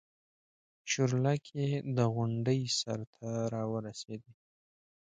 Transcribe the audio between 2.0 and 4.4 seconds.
غونډۍ سر ته راورسېدې.